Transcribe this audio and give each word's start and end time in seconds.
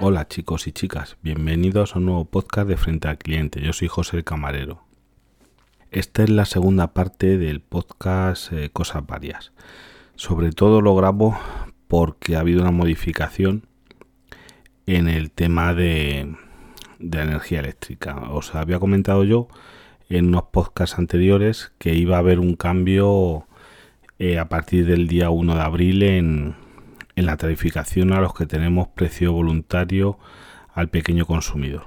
Hola 0.00 0.28
chicos 0.28 0.68
y 0.68 0.72
chicas, 0.72 1.16
bienvenidos 1.22 1.96
a 1.96 1.98
un 1.98 2.06
nuevo 2.06 2.24
podcast 2.24 2.68
de 2.68 2.76
Frente 2.76 3.08
al 3.08 3.18
Cliente. 3.18 3.60
Yo 3.60 3.72
soy 3.72 3.88
José 3.88 4.18
el 4.18 4.22
Camarero. 4.22 4.84
Esta 5.90 6.22
es 6.22 6.30
la 6.30 6.44
segunda 6.44 6.94
parte 6.94 7.36
del 7.36 7.60
podcast 7.60 8.52
eh, 8.52 8.70
Cosas 8.72 9.04
Varias. 9.04 9.50
Sobre 10.14 10.52
todo 10.52 10.82
lo 10.82 10.94
grabo 10.94 11.36
porque 11.88 12.36
ha 12.36 12.40
habido 12.40 12.62
una 12.62 12.70
modificación 12.70 13.66
en 14.86 15.08
el 15.08 15.32
tema 15.32 15.74
de, 15.74 16.32
de 17.00 17.20
energía 17.20 17.58
eléctrica. 17.58 18.30
Os 18.30 18.54
había 18.54 18.78
comentado 18.78 19.24
yo 19.24 19.48
en 20.08 20.28
unos 20.28 20.44
podcasts 20.52 20.96
anteriores 20.96 21.72
que 21.78 21.94
iba 21.94 22.14
a 22.14 22.20
haber 22.20 22.38
un 22.38 22.54
cambio 22.54 23.48
eh, 24.20 24.38
a 24.38 24.48
partir 24.48 24.86
del 24.86 25.08
día 25.08 25.30
1 25.30 25.56
de 25.56 25.60
abril 25.60 26.02
en, 26.04 26.67
en 27.18 27.26
la 27.26 27.36
tarificación 27.36 28.12
a 28.12 28.20
los 28.20 28.32
que 28.32 28.46
tenemos 28.46 28.86
precio 28.86 29.32
voluntario 29.32 30.20
al 30.72 30.88
pequeño 30.88 31.26
consumidor. 31.26 31.86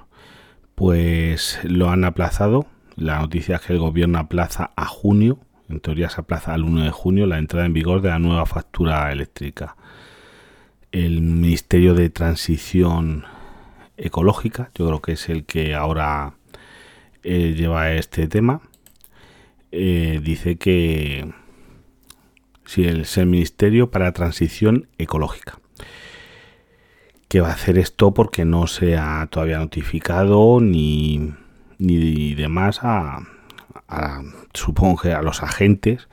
Pues 0.76 1.58
lo 1.64 1.90
han 1.90 2.04
aplazado. 2.04 2.68
La 2.98 3.20
noticia 3.20 3.56
es 3.56 3.62
que 3.62 3.72
el 3.72 3.80
gobierno 3.80 4.20
aplaza 4.20 4.72
a 4.76 4.86
junio, 4.86 5.40
en 5.70 5.80
teoría 5.80 6.10
se 6.10 6.20
aplaza 6.20 6.54
al 6.54 6.64
1 6.64 6.84
de 6.84 6.92
junio, 6.92 7.28
la 7.28 7.38
entrada 7.38 7.66
en 7.66 7.72
vigor 7.72 8.02
de 8.02 8.10
la 8.10 8.20
nueva 8.20 8.46
factura 8.46 9.10
eléctrica. 9.14 9.78
El 10.92 11.22
Ministerio 11.22 11.94
de 11.94 12.10
Transición 12.10 13.24
Ecológica, 13.96 14.70
yo 14.76 14.86
creo 14.88 15.02
que 15.02 15.14
es 15.14 15.30
el 15.30 15.46
que 15.46 15.76
ahora 15.76 16.34
eh, 17.24 17.54
lleva 17.56 17.94
este 17.94 18.28
tema, 18.28 18.60
eh, 19.72 20.20
dice 20.22 20.58
que 20.58 21.32
Sí, 22.72 22.86
es 22.86 23.18
el 23.18 23.26
Ministerio 23.26 23.92
para 23.92 24.14
Transición 24.14 24.88
Ecológica. 24.98 25.60
Que 27.28 27.42
va 27.42 27.50
a 27.50 27.54
hacer 27.56 27.78
esto 27.78 28.14
porque 28.14 28.46
no 28.46 28.66
se 28.66 28.96
ha 28.96 29.28
todavía 29.30 29.60
notificado 29.60 30.62
ni, 30.62 31.34
ni 31.80 32.34
demás 32.34 32.80
a, 32.82 33.28
supongo 34.54 35.02
que 35.02 35.12
a 35.12 35.22
los 35.22 35.44
agentes, 35.44 36.08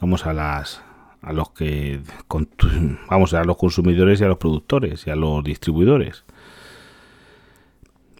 vamos 0.00 0.24
a 0.24 0.32
las 0.32 0.82
a 1.20 1.34
los 1.34 1.50
que 1.50 2.00
vamos 3.10 3.34
a 3.34 3.44
los 3.44 3.58
consumidores 3.58 4.22
y 4.22 4.24
a 4.24 4.28
los 4.28 4.38
productores 4.38 5.06
y 5.06 5.10
a 5.10 5.16
los 5.16 5.44
distribuidores. 5.44 6.24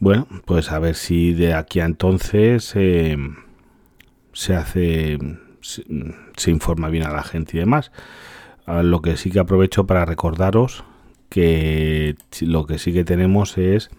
Bueno, 0.01 0.27
pues 0.45 0.71
a 0.71 0.79
ver 0.81 0.97
si 0.97 1.33
de 1.33 1.55
aquí 1.55 1.81
a 1.81 1.87
entonces 1.87 2.73
eh, 2.77 3.17
se 4.35 4.55
hace 4.55 5.17
se, 5.61 6.51
informa 6.51 6.89
bien 6.89 7.07
a 7.07 7.13
la 7.13 7.23
gente 7.23 7.57
y 7.57 7.61
demás. 7.61 7.93
lo 8.67 9.03
que 9.03 9.17
sí 9.17 9.31
que 9.31 9.41
aprovecho 9.41 9.87
para 9.87 10.05
recordaros 10.05 10.85
que 11.29 12.17
lo 12.41 12.67
que 12.67 12.79
sí 12.79 12.93
que 12.93 13.05
tenemos 13.05 13.57
es 13.57 13.91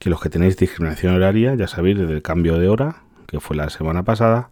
que 0.00 0.10
los 0.10 0.20
que 0.20 0.30
tenéis 0.30 0.56
discriminación 0.56 1.14
horaria, 1.14 1.54
ya 1.54 1.68
sabéis, 1.68 1.98
desde 1.98 2.14
el 2.14 2.22
cambio 2.22 2.58
de 2.58 2.68
hora, 2.68 3.02
que 3.26 3.38
fue 3.38 3.54
la 3.54 3.68
semana 3.68 4.02
pasada, 4.02 4.48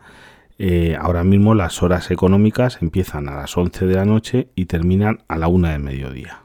eh, 0.59 0.97
ahora 1.01 1.25
mismo 1.25 1.55
las 1.55 1.83
horas 1.83 2.11
económicas 2.11 2.83
empiezan 2.83 3.29
a 3.29 3.37
las 3.37 3.57
11 3.57 3.87
de 3.87 3.95
la 3.95 4.05
noche 4.05 4.49
y 4.55 4.67
terminan 4.67 5.25
a 5.27 5.39
la 5.39 5.49
1 5.49 5.69
de 5.69 5.79
mediodía. 5.79 6.43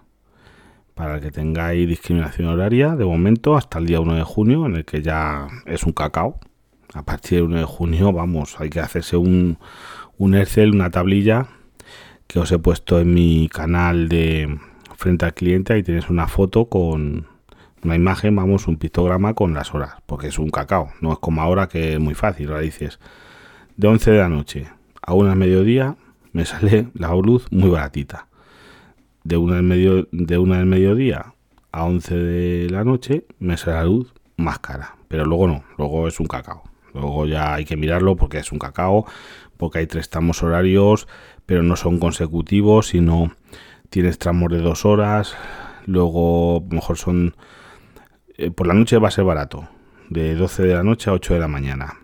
Para 0.95 1.19
que 1.19 1.31
tengáis 1.31 1.87
discriminación 1.87 2.47
horaria, 2.47 2.95
de 2.95 3.03
momento, 3.03 3.57
hasta 3.57 3.79
el 3.79 3.87
día 3.87 3.99
1 3.99 4.15
de 4.15 4.23
junio, 4.23 4.65
en 4.65 4.77
el 4.77 4.85
que 4.85 5.01
ya 5.01 5.47
es 5.65 5.83
un 5.83 5.91
cacao, 5.91 6.39
a 6.93 7.03
partir 7.03 7.39
del 7.39 7.47
1 7.47 7.57
de 7.59 7.65
junio, 7.65 8.11
vamos, 8.13 8.59
hay 8.59 8.69
que 8.69 8.79
hacerse 8.79 9.17
un, 9.17 9.57
un 10.17 10.35
Excel, 10.35 10.71
una 10.71 10.89
tablilla 10.89 11.47
que 12.27 12.39
os 12.39 12.51
he 12.51 12.59
puesto 12.59 12.99
en 12.99 13.13
mi 13.13 13.49
canal 13.49 14.09
de 14.09 14.59
frente 14.95 15.25
al 15.25 15.33
cliente. 15.33 15.73
Ahí 15.73 15.83
tienes 15.83 16.09
una 16.09 16.27
foto 16.27 16.65
con 16.65 17.27
una 17.83 17.95
imagen, 17.95 18.35
vamos, 18.35 18.67
un 18.67 18.77
pictograma 18.77 19.33
con 19.33 19.53
las 19.53 19.73
horas, 19.73 19.95
porque 20.05 20.27
es 20.27 20.39
un 20.39 20.49
cacao, 20.49 20.91
no 21.01 21.11
es 21.11 21.19
como 21.19 21.41
ahora 21.41 21.67
que 21.67 21.93
es 21.93 21.99
muy 21.99 22.13
fácil. 22.13 22.49
Ahora 22.49 22.61
dices, 22.61 22.99
de 23.75 23.87
11 23.87 24.11
de 24.11 24.17
la 24.17 24.29
noche 24.29 24.67
a 25.01 25.13
1 25.13 25.29
del 25.29 25.37
mediodía 25.37 25.95
me 26.31 26.45
sale 26.45 26.87
la 26.93 27.13
luz 27.15 27.47
muy 27.51 27.69
baratita. 27.69 28.27
De 29.23 29.37
1 29.37 29.55
del, 29.55 29.63
medio, 29.63 30.07
de 30.11 30.37
una 30.37 30.57
del 30.57 30.65
mediodía 30.65 31.33
a 31.71 31.85
11 31.85 32.15
de 32.15 32.69
la 32.69 32.83
noche 32.83 33.25
me 33.39 33.57
sale 33.57 33.77
la 33.77 33.85
luz 33.85 34.13
más 34.37 34.59
cara, 34.59 34.95
pero 35.07 35.25
luego 35.25 35.47
no, 35.47 35.63
luego 35.77 36.07
es 36.07 36.19
un 36.19 36.27
cacao. 36.27 36.63
Luego 36.93 37.25
ya 37.25 37.53
hay 37.53 37.65
que 37.65 37.77
mirarlo 37.77 38.15
porque 38.15 38.37
es 38.37 38.51
un 38.51 38.59
cacao, 38.59 39.05
porque 39.57 39.79
hay 39.79 39.87
tres 39.87 40.09
tramos 40.09 40.43
horarios, 40.43 41.07
pero 41.45 41.63
no 41.63 41.75
son 41.75 41.99
consecutivos, 41.99 42.87
sino 42.87 43.31
tienes 43.89 44.17
tramos 44.19 44.49
de 44.51 44.59
dos 44.59 44.85
horas. 44.85 45.35
Luego, 45.85 46.65
mejor 46.69 46.97
son. 46.97 47.35
Eh, 48.37 48.51
por 48.51 48.67
la 48.67 48.73
noche 48.73 48.97
va 48.97 49.09
a 49.09 49.11
ser 49.11 49.25
barato, 49.25 49.67
de 50.09 50.35
12 50.35 50.63
de 50.63 50.73
la 50.73 50.83
noche 50.83 51.09
a 51.09 51.13
8 51.13 51.35
de 51.35 51.39
la 51.39 51.47
mañana. 51.47 51.99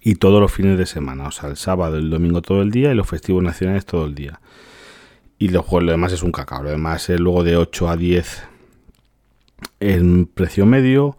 Y 0.00 0.16
todos 0.16 0.40
los 0.40 0.52
fines 0.52 0.78
de 0.78 0.86
semana, 0.86 1.28
o 1.28 1.30
sea, 1.30 1.48
el 1.48 1.56
sábado, 1.56 1.96
el 1.96 2.10
domingo 2.10 2.42
todo 2.42 2.62
el 2.62 2.70
día 2.70 2.92
y 2.92 2.94
los 2.94 3.08
festivos 3.08 3.42
nacionales 3.42 3.86
todo 3.86 4.04
el 4.04 4.14
día. 4.14 4.40
Y 5.38 5.48
lo, 5.48 5.64
lo 5.70 5.90
demás 5.90 6.12
es 6.12 6.22
un 6.22 6.30
cacao, 6.30 6.62
lo 6.62 6.70
demás 6.70 7.08
es 7.08 7.18
luego 7.18 7.42
de 7.42 7.56
8 7.56 7.88
a 7.88 7.96
10 7.96 8.48
en 9.80 10.26
precio 10.26 10.66
medio 10.66 11.16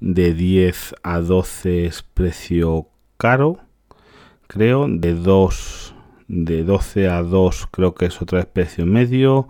de 0.00 0.34
10 0.34 0.94
a 1.02 1.20
12 1.20 1.86
es 1.86 2.02
precio 2.02 2.88
caro, 3.16 3.60
creo. 4.46 4.86
De 4.88 5.14
2 5.14 5.94
de 6.28 6.64
12 6.64 7.08
a 7.08 7.22
2 7.22 7.68
creo 7.70 7.94
que 7.94 8.06
es 8.06 8.20
otra 8.20 8.38
vez 8.38 8.46
precio 8.46 8.86
medio. 8.86 9.48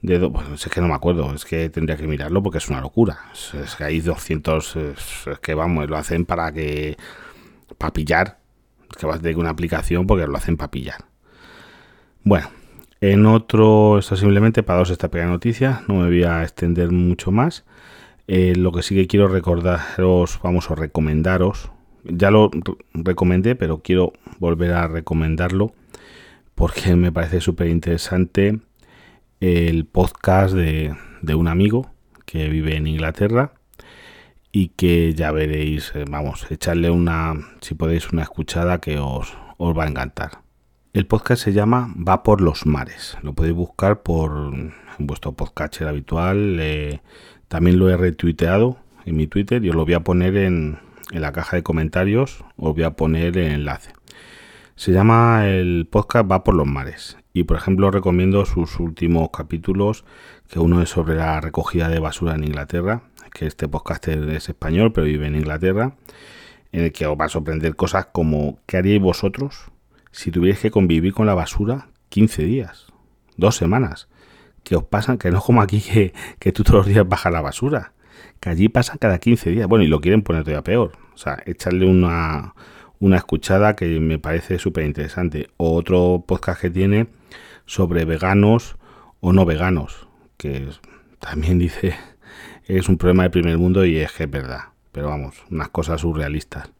De 0.00 0.18
bueno, 0.18 0.54
es 0.54 0.64
que 0.66 0.80
no 0.80 0.88
me 0.88 0.94
acuerdo, 0.94 1.34
es 1.34 1.44
que 1.44 1.70
tendría 1.70 1.96
que 1.96 2.06
mirarlo 2.06 2.42
porque 2.42 2.58
es 2.58 2.68
una 2.68 2.80
locura. 2.80 3.18
Es, 3.32 3.74
que 3.74 3.84
hay 3.84 4.00
200, 4.00 4.76
es, 4.76 5.24
que 5.42 5.54
vamos, 5.54 5.88
lo 5.88 5.96
hacen 5.96 6.24
para 6.24 6.52
que, 6.52 6.96
para 7.78 7.92
pillar. 7.92 8.38
Es 8.90 8.96
que 8.96 9.06
vas 9.06 9.16
a 9.16 9.20
tener 9.20 9.38
una 9.38 9.50
aplicación 9.50 10.06
porque 10.06 10.26
lo 10.26 10.36
hacen 10.36 10.56
para 10.56 10.70
pillar. 10.70 11.04
Bueno, 12.22 12.48
en 13.00 13.26
otro, 13.26 13.98
esto 13.98 14.16
simplemente 14.16 14.62
para 14.62 14.76
daros 14.78 14.90
esta 14.90 15.08
pequeña 15.08 15.30
noticia, 15.30 15.82
no 15.88 15.96
me 15.96 16.06
voy 16.06 16.24
a 16.24 16.42
extender 16.42 16.90
mucho 16.90 17.30
más. 17.32 17.64
Eh, 18.28 18.54
lo 18.54 18.72
que 18.72 18.82
sí 18.82 18.94
que 18.94 19.06
quiero 19.06 19.26
recordaros, 19.26 20.38
vamos 20.42 20.70
a 20.70 20.74
recomendaros, 20.74 21.72
ya 22.04 22.30
lo 22.30 22.50
recomendé, 22.92 23.56
pero 23.56 23.78
quiero 23.82 24.12
volver 24.38 24.72
a 24.72 24.86
recomendarlo 24.86 25.72
porque 26.54 26.94
me 26.94 27.10
parece 27.10 27.40
súper 27.40 27.68
interesante 27.68 28.60
el 29.40 29.86
podcast 29.86 30.54
de, 30.54 30.94
un 31.34 31.48
amigo 31.48 31.90
que 32.26 32.50
vive 32.50 32.76
en 32.76 32.86
Inglaterra 32.86 33.54
y 34.52 34.68
que 34.68 35.14
ya 35.14 35.32
veréis, 35.32 35.92
eh, 35.94 36.04
vamos, 36.10 36.50
echarle 36.50 36.90
una, 36.90 37.34
si 37.62 37.74
podéis, 37.74 38.10
una 38.12 38.22
escuchada 38.22 38.78
que 38.78 38.98
os, 38.98 39.38
os 39.56 39.78
va 39.78 39.84
a 39.84 39.88
encantar. 39.88 40.42
El 40.92 41.06
podcast 41.06 41.44
se 41.44 41.52
llama 41.52 41.94
Va 41.96 42.22
por 42.22 42.40
los 42.40 42.66
mares. 42.66 43.16
Lo 43.22 43.34
podéis 43.34 43.54
buscar 43.54 44.02
por 44.02 44.52
vuestro 44.98 45.32
podcast 45.32 45.80
habitual. 45.82 46.58
Eh, 46.60 47.00
también 47.48 47.78
lo 47.78 47.88
he 47.88 47.96
retuiteado 47.96 48.78
en 49.04 49.16
mi 49.16 49.26
Twitter 49.26 49.64
y 49.64 49.70
os 49.70 49.74
lo 49.74 49.84
voy 49.84 49.94
a 49.94 50.00
poner 50.00 50.36
en, 50.36 50.78
la 51.10 51.32
caja 51.32 51.56
de 51.56 51.62
comentarios. 51.62 52.44
Os 52.56 52.74
voy 52.74 52.82
a 52.82 52.90
poner 52.90 53.38
el 53.38 53.52
enlace. 53.52 53.92
Se 54.76 54.92
llama 54.92 55.48
el 55.48 55.88
podcast 55.90 56.30
Va 56.30 56.44
por 56.44 56.54
los 56.54 56.66
mares. 56.66 57.16
Y 57.32 57.44
por 57.44 57.56
ejemplo 57.56 57.90
recomiendo 57.90 58.44
sus 58.44 58.78
últimos 58.78 59.30
capítulos, 59.30 60.04
que 60.48 60.58
uno 60.58 60.82
es 60.82 60.90
sobre 60.90 61.14
la 61.14 61.40
recogida 61.40 61.88
de 61.88 62.00
basura 62.00 62.34
en 62.34 62.44
Inglaterra, 62.44 63.02
que 63.32 63.46
este 63.46 63.68
podcast 63.68 64.08
es 64.08 64.48
español 64.48 64.92
pero 64.92 65.06
vive 65.06 65.26
en 65.26 65.36
Inglaterra, 65.36 65.96
en 66.72 66.84
el 66.84 66.92
que 66.92 67.06
os 67.06 67.18
va 67.18 67.26
a 67.26 67.30
sorprender 67.30 67.76
cosas 67.76 68.08
como 68.12 68.58
¿qué 68.66 68.76
haríais 68.76 69.00
vosotros 69.00 69.70
si 70.10 70.30
tuvierais 70.30 70.60
que 70.60 70.70
convivir 70.70 71.12
con 71.14 71.26
la 71.26 71.34
basura 71.34 71.88
15 72.08 72.42
días, 72.44 72.86
dos 73.36 73.56
semanas? 73.56 74.08
Que 74.68 74.76
os 74.76 74.84
pasan, 74.84 75.16
que 75.18 75.30
no 75.30 75.38
es 75.38 75.44
como 75.44 75.62
aquí 75.62 75.80
que, 76.38 76.52
tú 76.52 76.62
todos 76.62 76.80
los 76.80 76.86
días 76.86 77.08
bajas 77.08 77.32
la 77.32 77.40
basura, 77.40 77.92
que 78.40 78.50
allí 78.50 78.68
pasa 78.68 78.98
cada 78.98 79.18
15 79.18 79.50
días. 79.50 79.66
Bueno, 79.66 79.84
y 79.84 79.88
lo 79.88 80.00
quieren 80.00 80.22
poner 80.22 80.44
todavía 80.44 80.62
peor. 80.62 80.92
O 81.14 81.18
sea, 81.18 81.42
echarle 81.46 81.86
una, 81.86 82.54
una 83.00 83.16
escuchada 83.16 83.74
que 83.74 83.98
me 83.98 84.18
parece 84.18 84.58
súper 84.58 84.84
interesante. 84.84 85.48
Otro 85.56 86.24
podcast 86.26 86.60
que 86.60 86.70
tiene 86.70 87.06
sobre 87.64 88.04
veganos 88.04 88.76
o 89.20 89.32
no 89.32 89.44
veganos, 89.44 90.06
que 90.36 90.68
también 91.18 91.58
dice 91.58 91.94
es 92.66 92.88
un 92.90 92.98
problema 92.98 93.22
de 93.22 93.30
primer 93.30 93.56
mundo 93.56 93.84
y 93.86 93.96
es 93.96 94.12
que 94.12 94.24
es 94.24 94.30
verdad. 94.30 94.60
Pero 94.92 95.08
vamos, 95.08 95.36
unas 95.50 95.70
cosas 95.70 96.02
surrealistas. 96.02 96.70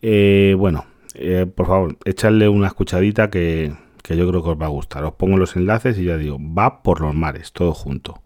Eh, 0.00 0.54
bueno, 0.58 0.86
eh, 1.14 1.46
por 1.46 1.66
favor, 1.66 1.96
echarle 2.04 2.48
una 2.48 2.68
escuchadita 2.68 3.30
que, 3.30 3.74
que 4.06 4.16
yo 4.16 4.28
creo 4.28 4.42
que 4.42 4.50
os 4.50 4.60
va 4.60 4.66
a 4.66 4.70
gustar. 4.70 5.04
Os 5.04 5.14
pongo 5.14 5.36
los 5.36 5.56
enlaces 5.56 5.98
y 5.98 6.04
ya 6.04 6.16
digo, 6.16 6.38
va 6.40 6.84
por 6.84 7.00
los 7.00 7.12
mares, 7.12 7.52
todo 7.52 7.74
junto. 7.74 8.22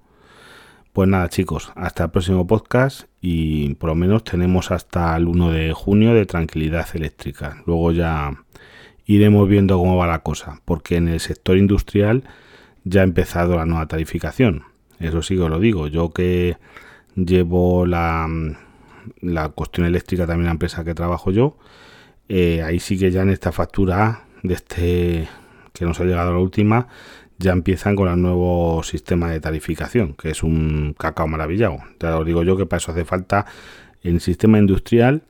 Pues 0.92 1.08
nada 1.08 1.28
chicos, 1.30 1.72
hasta 1.74 2.04
el 2.04 2.10
próximo 2.10 2.46
podcast 2.46 3.04
y 3.22 3.74
por 3.76 3.88
lo 3.88 3.94
menos 3.94 4.24
tenemos 4.24 4.72
hasta 4.72 5.16
el 5.16 5.26
1 5.26 5.52
de 5.52 5.72
junio 5.72 6.12
de 6.12 6.26
tranquilidad 6.26 6.86
eléctrica. 6.92 7.62
Luego 7.66 7.92
ya 7.92 8.44
iremos 9.06 9.48
viendo 9.48 9.78
cómo 9.78 9.96
va 9.96 10.06
la 10.06 10.18
cosa, 10.18 10.60
porque 10.66 10.96
en 10.96 11.08
el 11.08 11.20
sector 11.20 11.56
industrial 11.56 12.24
ya 12.84 13.00
ha 13.00 13.04
empezado 13.04 13.56
la 13.56 13.64
nueva 13.64 13.86
tarificación. 13.88 14.64
Eso 14.98 15.22
sí 15.22 15.34
que 15.36 15.42
os 15.42 15.50
lo 15.50 15.60
digo. 15.60 15.86
Yo 15.86 16.10
que 16.10 16.58
llevo 17.14 17.86
la, 17.86 18.28
la 19.22 19.48
cuestión 19.48 19.86
eléctrica 19.86 20.26
también 20.26 20.46
la 20.46 20.52
empresa 20.52 20.84
que 20.84 20.94
trabajo 20.94 21.30
yo, 21.30 21.56
eh, 22.28 22.62
ahí 22.62 22.80
sí 22.80 22.98
que 22.98 23.10
ya 23.10 23.22
en 23.22 23.30
esta 23.30 23.50
factura 23.50 24.24
de 24.42 24.54
este 24.54 25.28
que 25.80 25.86
nos 25.86 25.98
ha 25.98 26.04
llegado 26.04 26.34
la 26.34 26.38
última, 26.38 26.88
ya 27.38 27.52
empiezan 27.52 27.96
con 27.96 28.06
el 28.06 28.20
nuevo 28.20 28.82
sistema 28.82 29.30
de 29.30 29.40
tarificación, 29.40 30.12
que 30.12 30.28
es 30.28 30.42
un 30.42 30.94
cacao 30.96 31.26
maravillado. 31.26 31.78
Ya 31.98 32.18
os 32.18 32.26
digo 32.26 32.42
yo 32.42 32.54
que 32.54 32.66
para 32.66 32.76
eso 32.76 32.92
hace 32.92 33.06
falta 33.06 33.46
el 34.02 34.20
sistema 34.20 34.58
industrial 34.58 35.22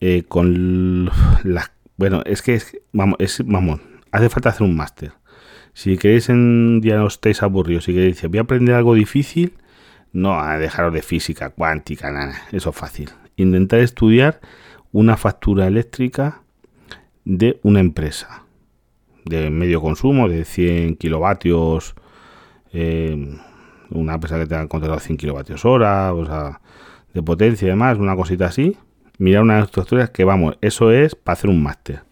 eh, 0.00 0.24
con 0.26 1.10
las... 1.44 1.72
Bueno, 1.98 2.22
es 2.24 2.40
que 2.40 2.54
es, 2.54 2.74
vamos, 2.94 3.16
es, 3.18 3.42
vamos, 3.44 3.80
hace 4.12 4.30
falta 4.30 4.48
hacer 4.48 4.62
un 4.62 4.74
máster. 4.74 5.12
Si 5.74 5.98
queréis 5.98 6.30
en 6.30 6.80
día 6.80 6.96
no 6.96 7.06
estéis 7.06 7.42
aburridos, 7.42 7.84
si 7.84 7.92
queréis 7.92 8.26
voy 8.26 8.38
a 8.38 8.42
aprender 8.42 8.74
algo 8.74 8.94
difícil, 8.94 9.52
no 10.14 10.40
a 10.40 10.56
dejaros 10.56 10.94
de 10.94 11.02
física 11.02 11.50
cuántica, 11.50 12.10
nada, 12.10 12.34
eso 12.50 12.70
es 12.70 12.76
fácil. 12.76 13.10
Intentar 13.36 13.80
estudiar 13.80 14.40
una 14.90 15.18
factura 15.18 15.66
eléctrica 15.66 16.40
de 17.26 17.60
una 17.62 17.80
empresa 17.80 18.44
de 19.30 19.48
medio 19.50 19.80
consumo, 19.80 20.28
de 20.28 20.44
100 20.44 20.96
kilovatios, 20.96 21.94
eh, 22.72 23.38
una 23.90 24.14
empresa 24.14 24.38
que 24.38 24.46
tenga 24.46 24.66
controlado 24.68 25.00
100 25.00 25.16
kilovatios 25.16 25.64
hora, 25.64 26.12
o 26.12 26.26
sea, 26.26 26.60
de 27.14 27.22
potencia 27.22 27.66
y 27.66 27.70
demás, 27.70 27.98
una 27.98 28.16
cosita 28.16 28.46
así. 28.46 28.76
Mirar 29.18 29.42
unas 29.42 29.64
estructuras 29.64 30.10
que 30.10 30.24
vamos, 30.24 30.56
eso 30.60 30.90
es 30.92 31.14
para 31.14 31.34
hacer 31.34 31.50
un 31.50 31.62
máster. 31.62 32.02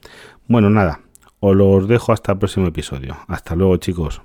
Bueno, 0.47 0.71
nada, 0.71 1.01
os 1.41 1.57
los 1.57 1.89
dejo 1.89 2.13
hasta 2.13 2.33
el 2.33 2.39
próximo 2.39 2.67
episodio. 2.67 3.17
Hasta 3.27 3.55
luego, 3.55 3.77
chicos. 3.79 4.23